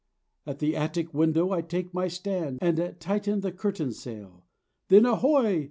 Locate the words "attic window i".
0.75-1.61